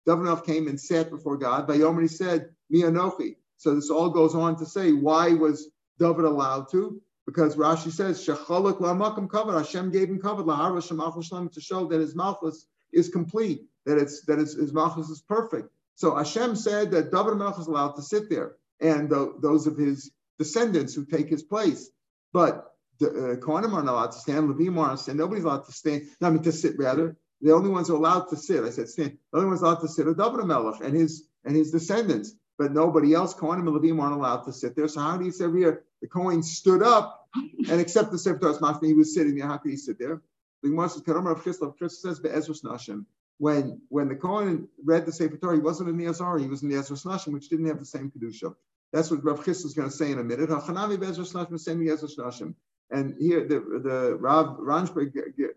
[0.04, 1.68] David, came and sat before God.
[1.68, 3.36] Vayomer said, Mi Anochi.
[3.58, 7.00] So this all goes on to say why was David allowed to?
[7.26, 9.56] Because Rashi says, Shechalak la'makam kavod.
[9.56, 14.40] Hashem gave him kavod lahar to show that his malchus is complete, that it's that
[14.40, 15.68] it's, his malchus is perfect.
[15.94, 19.76] So Hashem said that David Melch is allowed to sit there, and the, those of
[19.76, 21.90] his descendants who take his place.
[22.32, 25.18] But the uh, Kohanim are not allowed to stand, Levim are not stand.
[25.18, 26.08] Nobody's allowed to stand.
[26.20, 27.16] I mean to sit rather.
[27.40, 29.18] The only ones allowed to sit, I said stand.
[29.32, 32.34] The only ones allowed to sit are David Melech and his and his descendants.
[32.58, 34.86] But nobody else, Kohanim and Levim, aren't allowed to sit there.
[34.86, 38.78] So how do you say here the Kohen stood up and accepted the Sefer Torah?
[38.82, 39.46] He was sitting there.
[39.46, 40.22] How could he sit there?
[40.62, 43.04] The Gemara says, "Karamar of Chisda." says, "Be'ezrus Nashim."
[43.38, 46.62] When when the Kohen read the Sefer Torah, he wasn't in the Azar, he was
[46.62, 48.54] in the Ezras Nashim, which didn't have the same Kedusha.
[48.92, 50.50] That's what Rav Chis is going to say in a minute.
[50.50, 52.54] Hachanavi Bezra Snashim, same Ezras Nashim.
[52.90, 55.12] And here the the Rav Ranschburg,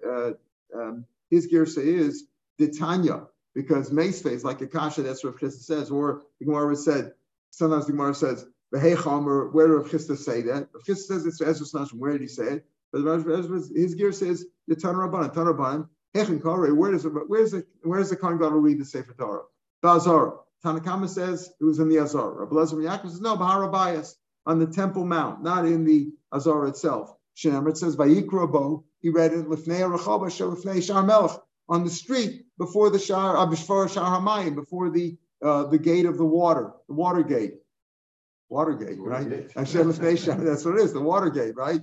[0.08, 0.32] uh,
[0.78, 5.68] um, his girsa is the Tanya, because Meisfe like a kasha, that's what Rav Chis
[5.68, 7.14] says, or the Gemara said,
[7.52, 10.70] sometimes the Gemara says, where did Rav Chis say that?
[10.74, 12.66] Rav Chis says it's Ezras Nashim, where did he say it?
[12.94, 13.02] But
[13.76, 18.80] his gear says the Tanarabanan, Tanarabanan, where does where's the where's the Kohen Gadol read
[18.80, 19.44] the Sefer Torah?
[19.82, 20.40] Bazar.
[20.64, 22.34] Tanakama says it was in the Azar.
[22.34, 26.68] Rabbi Lezer Yaakov says no, Bahara Bias on the Temple Mount, not in the Azar
[26.68, 27.14] itself.
[27.36, 28.86] Shemer it says Vayikra Bo.
[29.02, 33.94] He read it Lifnei Rechaba Lifnei Shar Melech on the street before the Shar Abishfar
[33.94, 37.56] Shar Hamayim before the uh, the gate of the water, the water gate.
[38.50, 39.28] Watergate, right?
[39.56, 41.82] That's what it is, the Watergate, right?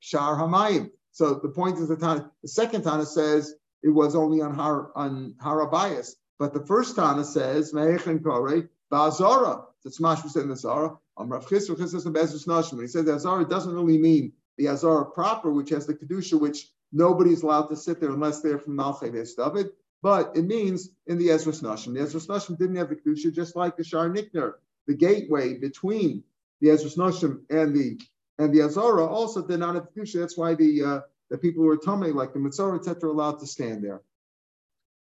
[0.00, 0.90] Shar Hamayim.
[1.14, 4.90] So the point is the Tana, the second Tana says it was only on Har
[4.96, 9.64] on Harabias, but the first Tana says Me'echen Kore Ba'azara.
[9.84, 10.98] That's Mashma said in the Zara.
[11.16, 15.04] Um, Rav Chis, Rav Chis When he says the Azara, doesn't really mean the Azara
[15.04, 19.12] proper, which has the kedusha, which nobody's allowed to sit there unless they're from Malchay
[19.12, 19.70] David.
[20.02, 21.94] But it means in the Ezra Nashim.
[21.94, 24.54] The Ezra Nashim didn't have the kedusha, just like the Shar Nikanor,
[24.88, 26.24] the gateway between
[26.60, 28.00] the Ezra Nashim and the
[28.38, 30.20] and the Azara also did not have Kedusha.
[30.20, 33.46] That's why the uh, the people who are Tomei, like the Mitzvah, etc., allowed to
[33.46, 34.02] stand there.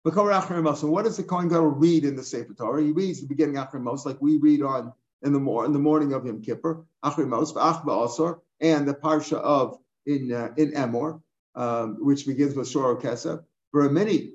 [0.04, 2.82] But what does the Kohen Gadol read in the Sefer Torah?
[2.82, 5.78] He reads the beginning Achrei Mos, like we read on in the, mor- in the
[5.78, 11.20] morning of Yom Kippur, Achrei Mos, Asor, and the Parsha of in uh, in Emor,
[11.54, 13.44] um, which begins with Shor Kesef.
[13.70, 14.30] For a minute,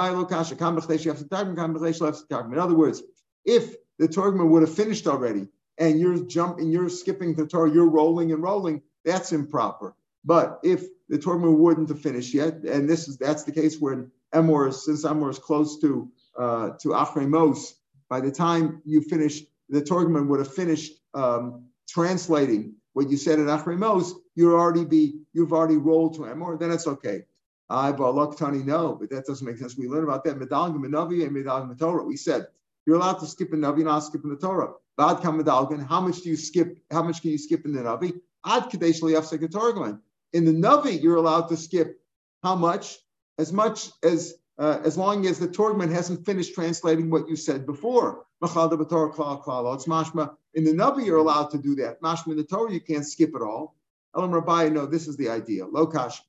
[2.75, 3.03] words,
[3.45, 7.91] if the Torgman would have finished already and you're jumping, you're skipping the Torah, you're
[7.91, 9.95] rolling and rolling, that's improper.
[10.25, 14.11] But if the Torah wouldn't have finished yet, and this is that's the case when
[14.35, 17.75] Emor, since Emor is close to uh, to Achrei Mos,
[18.09, 23.39] by the time you finish, the Torah would have finished um, translating what you said
[23.39, 24.15] in Achrei Mos.
[24.35, 27.25] You already be you've already rolled to Emor, then it's okay.
[27.71, 29.77] I Tani, no, but that doesn't make sense.
[29.77, 32.05] We learn about that medalgim Navi and medalgim Torah.
[32.05, 32.47] We said
[32.87, 34.73] you're allowed to skip a Navi, not skip in the Torah.
[34.97, 35.87] Bad kam medalgin.
[35.87, 36.79] How much do you skip?
[36.91, 38.21] How much can you skip in the Navi?
[38.47, 42.01] In the Navi, you're allowed to skip
[42.43, 42.99] how much?
[43.39, 47.67] As much as uh, as long as the Torgman hasn't finished translating what you said
[47.67, 48.25] before.
[48.41, 48.55] In the
[50.55, 52.03] Navi, you're allowed to do that.
[52.03, 53.77] Mashma in the Torah, you can't skip it all.
[54.17, 55.67] Elam Rabbi, no, this is the idea.
[55.67, 56.21] Lokash.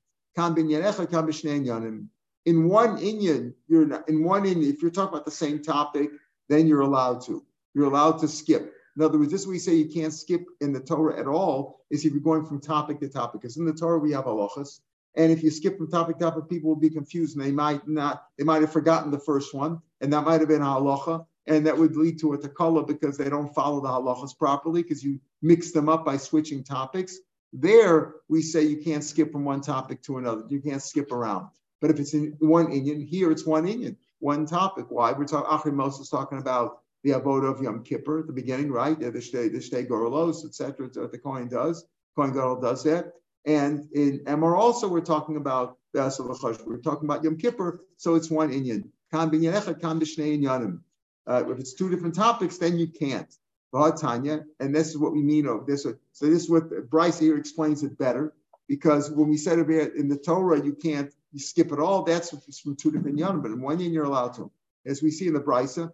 [2.45, 6.09] In one Inyan, you're not, in one Inyan, if you're talking about the same topic,
[6.49, 7.43] then you're allowed to.
[7.73, 8.74] You're allowed to skip.
[8.95, 11.81] In other words, this is we say you can't skip in the Torah at all
[11.89, 13.41] is if you're going from topic to topic.
[13.41, 14.79] Because in the Torah we have halachas,
[15.15, 17.87] and if you skip from topic to topic, people will be confused and they might
[17.87, 21.25] not, they might have forgotten the first one, and that might have been a halacha,
[21.47, 25.03] and that would lead to a takala because they don't follow the halachas properly because
[25.03, 27.17] you mix them up by switching topics.
[27.53, 30.43] There we say you can't skip from one topic to another.
[30.49, 31.47] You can't skip around.
[31.81, 33.95] But if it's in one Inyan, here it's one Inyan.
[34.19, 34.85] one topic.
[34.89, 35.11] Why?
[35.11, 38.99] We're talking, Achri Moses talking about the avoda of Yom Kippur at the beginning, right?
[38.99, 40.89] The Shtei, the Shtei Gorolos, etc.
[40.95, 41.85] What the Kohen does.
[42.15, 43.13] Kohen Gadol does that.
[43.45, 48.31] And in Emor also, we're talking about the We're talking about Yom Kippur, so it's
[48.31, 48.89] one Inyan.
[49.11, 50.79] Kan b'shnei inyanim.
[51.27, 53.31] Uh, if it's two different topics, then you can't.
[53.97, 55.83] Tanya, and this is what we mean of this.
[55.83, 58.33] So this is what Bryce here explains it better,
[58.69, 62.03] because when we said it in the Torah, you can't you skip it all.
[62.03, 62.29] That's
[62.61, 64.49] from two different yanim, but in one yin you're allowed to.
[64.85, 65.91] As we see in the Brisa,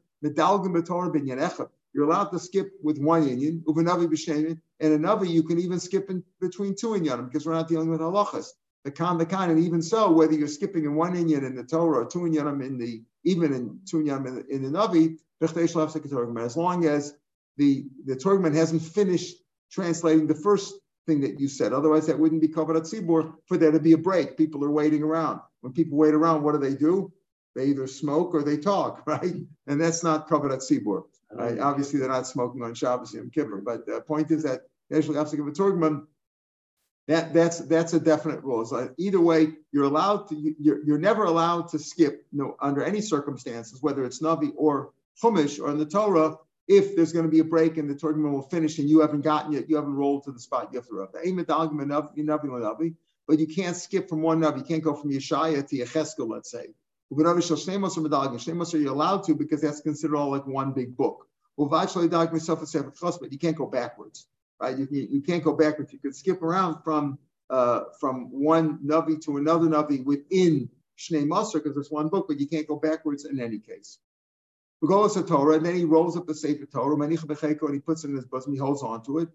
[1.93, 6.09] you're allowed to skip with one Inyan, Uvanavi b'shemin, and another you can even skip
[6.09, 8.49] in between two Inyanim because we're not dealing with halachas.
[8.83, 11.63] The kan, the kan, and even so, whether you're skipping in one Inyan in the
[11.63, 16.85] Torah or two Inyanim in the even in two Inyanim in the, Navi, as long
[16.85, 17.13] as
[17.57, 19.37] the the Torgman hasn't finished
[19.71, 20.73] translating the first
[21.07, 21.73] thing that you said.
[21.73, 24.37] Otherwise, that wouldn't be Kavod HaTzibur for there to be a break.
[24.37, 25.41] People are waiting around.
[25.61, 27.11] When people wait around, what do they do?
[27.55, 29.35] They either smoke or they talk, right?
[29.67, 31.03] And that's not Kavod HaTzibur.
[31.33, 31.59] Right?
[31.59, 33.61] Obviously, they're not smoking on Shabbos Yom Kippur.
[33.63, 34.61] But the point is that
[34.93, 36.05] actually have to give a Torgman.
[37.07, 38.65] That, that's that's a definite rule.
[38.65, 42.83] So either way, you're allowed to you're, you're never allowed to skip you know, under
[42.83, 46.37] any circumstances, whether it's Navi or Chumash or in the Torah,
[46.67, 49.21] if there's going to be a break and the Torgman will finish and you haven't
[49.21, 51.09] gotten it, you haven't rolled to the spot you have to rub.
[53.27, 54.57] But you can't skip from one navi.
[54.59, 56.67] You can't go from Yeshaya to Yecheskel, let's say.
[57.13, 61.27] You're allowed to because that's considered all like one big book.
[61.57, 61.97] But
[63.31, 64.27] you can't go backwards,
[64.61, 64.77] right?
[64.77, 65.91] You, you can't go backwards.
[65.91, 67.19] You can skip around from
[67.49, 72.39] uh, from one navi to another navi within Shnei Masr because it's one book, but
[72.39, 73.99] you can't go backwards in any case.
[74.83, 78.09] Go to Torah, and then he rolls up the Sefer Torah, and he puts it
[78.09, 79.29] in his bosom, he holds on to it,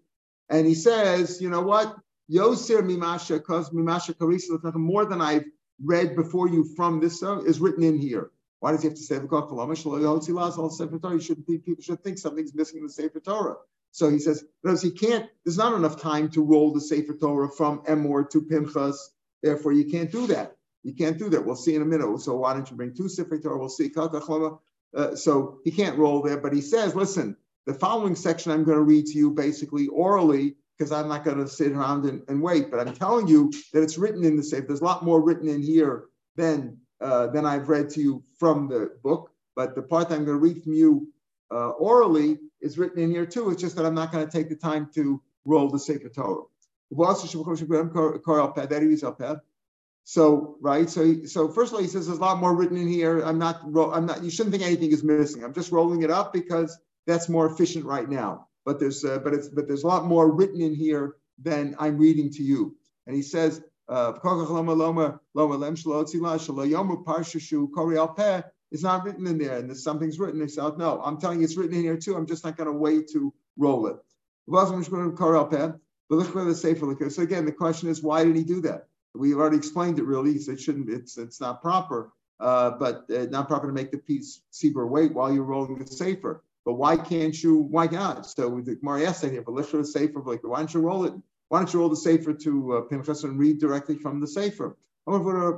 [0.49, 1.95] and he says, you know what?
[2.29, 5.45] Yosir mimasha, because mimasha karisa, more than I've
[5.83, 8.31] read before you from this uh, is written in here.
[8.59, 11.21] Why does he have to say the Torah?
[11.21, 13.55] Should people should think something's missing in the Sefer Torah.
[13.91, 15.29] So he says, because he can't.
[15.45, 19.11] There's not enough time to roll the Sefer Torah from Emor to Pinchas.
[19.43, 20.57] Therefore, you can't do that.
[20.83, 21.45] You can't do that.
[21.45, 22.19] We'll see in a minute.
[22.19, 23.59] So why don't you bring two Sefer Torah?
[23.59, 23.91] We'll see.
[23.95, 27.35] Uh, so he can't roll there, but he says, listen,
[27.65, 31.37] the following section I'm going to read to you basically orally because I'm not going
[31.37, 32.69] to sit around and, and, wait.
[32.69, 34.67] But I'm telling you that it's written in the safe.
[34.67, 38.67] There's a lot more written in here than uh, than I've read to you from
[38.67, 39.31] the book.
[39.55, 41.07] But the part that I'm going to read from you
[41.51, 43.49] uh, orally is written in here too.
[43.49, 46.43] It's just that I'm not going to take the time to roll the Sefer Torah.
[50.03, 52.77] So right, so he, so first of all, he says there's a lot more written
[52.77, 53.19] in here.
[53.19, 54.23] I'm not, I'm not.
[54.23, 55.43] You shouldn't think anything is missing.
[55.43, 58.47] I'm just rolling it up because that's more efficient right now.
[58.67, 61.97] But there's, uh, but it's, but there's a lot more written in here than I'm
[61.97, 62.75] reading to you.
[63.05, 64.11] And he says, uh,
[68.69, 70.41] it's not written in there, and there's something's written.
[70.41, 72.17] He said, no, I'm telling you, it's written in here too.
[72.17, 73.95] I'm just not going to wait to roll it.
[74.49, 74.81] So
[77.23, 78.87] again, the question is, why did he do that?
[79.15, 80.39] We've already explained it really.
[80.39, 83.97] So it shouldn't, it's, it's not proper, uh, but uh, not proper to make the
[83.97, 86.43] piece Seber wait while you're rolling the sefer.
[86.67, 88.25] But why can't you, why not?
[88.25, 91.05] So the Gemara said here, but let's show the sefer, like, why don't you roll
[91.05, 91.13] it?
[91.47, 92.81] Why don't you roll the sefer to uh,
[93.23, 94.75] and read directly from the sefer?
[95.05, 95.49] We're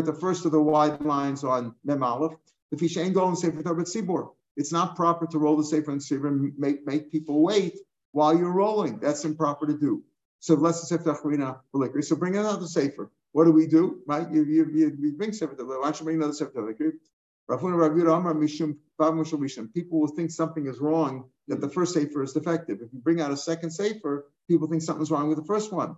[0.00, 2.32] at the first of the wide lines on Mem Aleph.
[2.72, 4.30] The fish ain't going Sefer but Tzibor.
[4.56, 7.78] It's not proper to roll the sefer and Sefer and make, make people wait
[8.10, 8.98] while you're rolling.
[8.98, 10.02] That's improper to do.
[10.40, 13.12] So let's So bring another sefer.
[13.30, 14.00] What do we do?
[14.08, 14.28] Right?
[14.28, 15.54] You, you, you, you bring sefer.
[15.56, 16.74] Why don't you bring another sefer?
[17.48, 17.70] People
[20.00, 22.80] will think something is wrong that the first sefer is defective.
[22.82, 25.96] If you bring out a second sefer, people think something's wrong with the first one.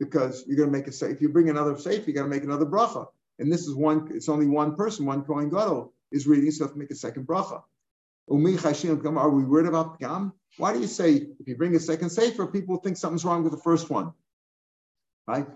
[0.00, 0.92] Because you're going to make a.
[1.10, 3.06] If you bring another sefer, you got to make another bracha.
[3.38, 4.08] And this is one.
[4.12, 5.06] It's only one person.
[5.06, 7.62] One Kohen Gadol is reading, so you have to make a second bracha.
[8.30, 8.34] Are
[9.30, 10.32] we worried about Pgam?
[10.56, 13.52] Why do you say if you bring a second sefer, people think something's wrong with
[13.52, 14.12] the first one?
[15.26, 15.46] Right?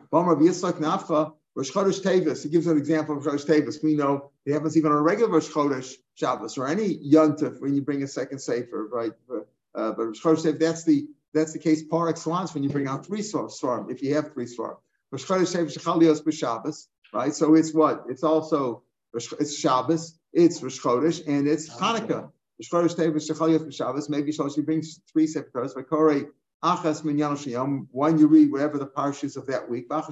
[1.55, 3.83] Rosh Chodesh Tevis, he gives an example of Rosh Tevis.
[3.83, 7.75] We know it happens even on a regular Rosh Chodesh Shabbos or any Yontif when
[7.75, 9.13] you bring a second Sefer, right?
[9.31, 12.87] Uh, but Rosh Chodesh Tevis, that's the that's the case par excellence when you bring
[12.87, 14.77] out three svarim, if you have three svarim.
[15.11, 17.35] Rosh Chodesh Tevis Shechalios b'Shabbos, right?
[17.35, 18.05] So it's what?
[18.09, 18.83] It's also
[19.15, 22.31] it's Shabbos, it's Rosh Chodesh, and it's Hanukkah.
[22.63, 24.09] Shchorish Tevis Shechaliyot B'Shabbos.
[24.09, 26.29] Maybe she brings three separate V'korei
[26.65, 27.89] Achas Minyan.
[27.91, 29.87] One you read whatever the parshas of that week.
[29.91, 30.05] Right.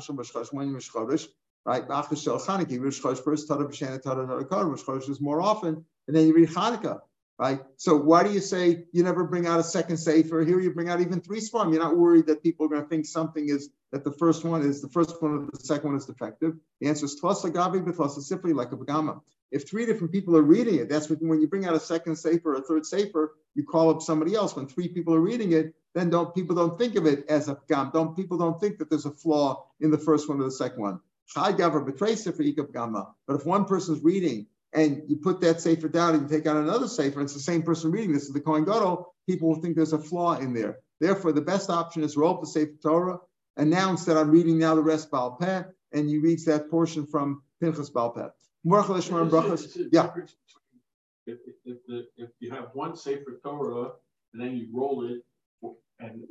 [1.86, 2.80] B'Achas Shel Chanukah.
[2.80, 3.48] Rosh Chodesh first.
[3.48, 7.00] Torah B'Shana is more often, and then you read Chanukah.
[7.40, 7.60] right?
[7.78, 10.44] So why do you say you never bring out a second sefer?
[10.44, 11.72] Here you bring out even three svarim.
[11.72, 14.62] You're not worried that people are going to think something is that the first one
[14.62, 16.54] is the first one or the second one is defective.
[16.80, 19.20] The answer is twas agavi b'twas sifri like a bagama.
[19.50, 22.52] If three different people are reading it, that's when you bring out a second sefer
[22.52, 24.54] or a third sefer, you call up somebody else.
[24.54, 27.58] When three people are reading it, then don't people don't think of it as a
[27.68, 27.90] gam.
[27.92, 30.80] Don't people don't think that there's a flaw in the first one or the second
[30.80, 31.00] one.
[31.34, 31.60] But
[33.28, 36.86] if one person's reading and you put that sefer down and you take out another
[36.86, 39.76] sefer, and it's the same person reading this is the Kohen Gadol, people will think
[39.76, 40.78] there's a flaw in there.
[41.00, 43.18] Therefore, the best option is roll up the sefer Torah,
[43.56, 47.42] announce that I'm reading now the rest Baal Peh, and you read that portion from
[47.60, 48.28] Pinchas Baal Peh.
[49.92, 50.10] Yeah.
[51.26, 53.92] If, if, the, if you have one Sefer Torah
[54.32, 55.24] and then you roll it,
[56.00, 56.24] and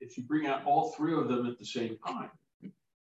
[0.00, 2.30] if you bring out all three of them at the same time,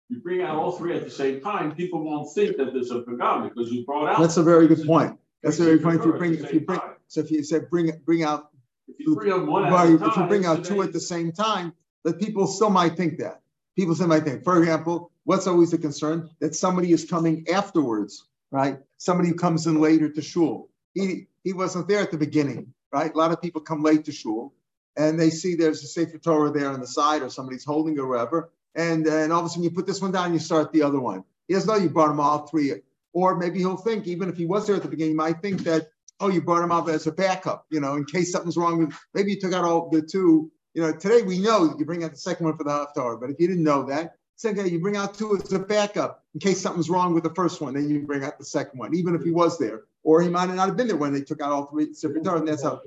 [0.09, 3.01] you bring out all three at the same time, people won't think that there's a
[3.01, 4.21] pagam because you brought out.
[4.21, 5.19] That's a very good point.
[5.43, 6.01] That's a very good point.
[6.01, 8.51] If you bring, if you bring, so if you said bring bring out,
[8.89, 11.33] if you bring one right, at a if you bring out two at the same
[11.33, 11.73] time,
[12.05, 13.43] that people still might think that.
[13.77, 14.45] People still might think.
[14.45, 18.79] For example, what's always a concern that somebody is coming afterwards, right?
[18.97, 20.71] Somebody who comes in later to shul.
[20.95, 23.15] He he wasn't there at the beginning, right?
[23.15, 24.55] A lot of people come late to shul,
[24.97, 28.07] and they see there's a Sefer Torah there on the side, or somebody's holding or
[28.09, 30.83] whatever and, and all of a sudden you put this one down, you start the
[30.83, 31.25] other one.
[31.49, 32.73] He doesn't know you brought him all three.
[33.13, 35.65] Or maybe he'll think, even if he was there at the beginning, he might think
[35.65, 35.89] that,
[36.21, 38.95] oh, you brought him up as a backup, you know, in case something's wrong with,
[39.15, 40.51] maybe you took out all the two.
[40.75, 43.31] You know, today we know you bring out the second one for the Haftarah, but
[43.31, 46.61] if you didn't know that, okay, you bring out two as a backup in case
[46.61, 49.23] something's wrong with the first one, then you bring out the second one, even if
[49.23, 49.85] he was there.
[50.03, 52.49] Or he might not have been there when they took out all three Torah, and
[52.49, 52.81] that's how.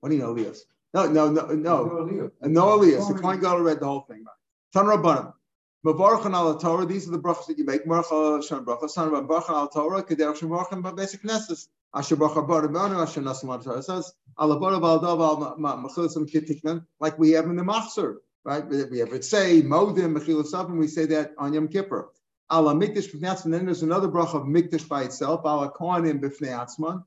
[0.00, 0.64] What do you know, Elias?
[0.92, 2.30] No, no, no, no.
[2.42, 3.08] No Elias.
[3.08, 4.24] The Kohen Gadol read the whole thing.
[4.72, 5.32] Tan Rabbanim.
[5.84, 6.86] Mavarchan al Torah.
[6.86, 7.84] These are the brachas that you make.
[7.86, 8.88] Marcha Shem bracha.
[8.88, 10.02] Son of Barchan al Torah.
[10.02, 10.82] Kederach Shem Barchan.
[10.82, 11.68] But basic nesses.
[11.94, 13.02] Asher Bacha Bar Rabbanim.
[13.02, 14.12] Asher Nasim al Torah says.
[14.38, 16.86] Al Bar Val Dav al Machilas Kitikman.
[17.00, 18.66] Like we have in the Machzor, right?
[18.68, 22.10] We have it say Modim Mechilas and We say that on Yom Kippur.
[22.52, 25.40] Ala Mikdash B'fnei Then there's another bracha of Mikdash by itself.
[25.44, 27.04] Ala Kohanim B'fnei Atzman.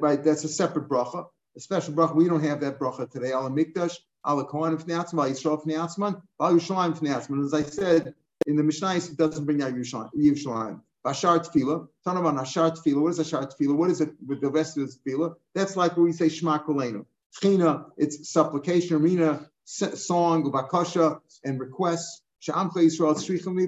[0.00, 1.26] Right, that's a separate bracha
[1.56, 2.14] a special bracha.
[2.14, 3.32] We don't have that bracha today.
[3.32, 7.44] Al Mikdash, Al Kohen Fnatzman, Al Yisrael Fnatzman, Al Yerushalayim Fnatzman.
[7.44, 8.14] As I said
[8.46, 10.80] in the Mishnah, it doesn't bring out Yerushalayim.
[11.04, 13.00] Bashar Tefillah, about Ashar Tefillah.
[13.00, 13.74] What is Ashar Tefillah?
[13.74, 15.34] What is it with the rest of the Tefillah?
[15.54, 17.06] That's like when we say Shema Kolenu.
[17.32, 22.22] China, it's supplication, arena, song, bakasha, and requests.
[22.40, 23.66] Sha'amcha Yisrael Tzrichim Li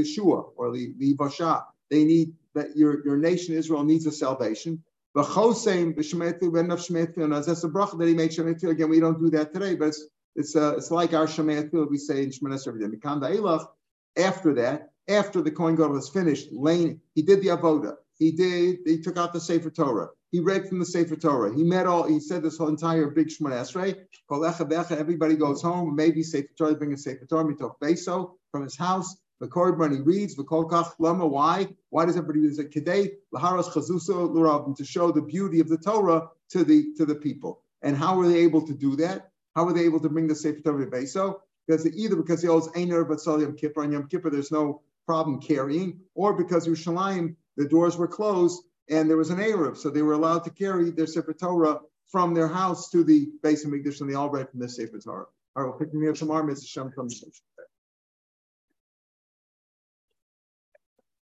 [0.00, 1.64] Yeshua or Li Vasha.
[1.90, 4.84] They need that your, your nation Israel needs a salvation.
[5.14, 5.30] That he
[8.14, 8.70] made shemetli.
[8.70, 11.98] Again, we don't do that today, but it's it's, uh, it's like our shemetli we
[11.98, 12.96] say in Shemanes every day.
[14.16, 17.96] After that, after the Kohen Gadol was finished, Lane he did the avoda.
[18.18, 18.78] He did.
[18.84, 20.08] He took out the Sefer Torah.
[20.30, 21.54] He read from the Sefer Torah.
[21.54, 22.02] He met all.
[22.04, 24.90] He said this whole entire big Shemon Esrei.
[24.90, 25.94] Everybody goes home.
[25.94, 26.74] Maybe Sefer Torah.
[26.74, 27.44] Bring a Sefer Torah.
[27.44, 29.16] Mitoch Beso from his house.
[29.40, 31.24] The Korban he reads, the Kolkach Lama.
[31.26, 31.68] Why?
[31.90, 32.72] Why does everybody use it?
[32.72, 37.14] Kedei Laharas Chazuso Lurabim to show the beauty of the Torah to the to the
[37.14, 37.62] people.
[37.82, 39.30] And how were they able to do that?
[39.54, 41.36] How were they able to bring the Sefer Torah to Beso?
[41.66, 45.40] Because either because he owes Einer but Yom Kippur, and Yom Kippur there's no problem
[45.40, 49.76] carrying, or because Yerushalayim the doors were closed and there was an eruv.
[49.76, 51.80] so they were allowed to carry their Sefer Torah
[52.10, 55.26] from their house to the Beis HaMikdash, and they all read from the Sefer Torah.
[55.54, 56.74] All right, we'll pick me up some armies.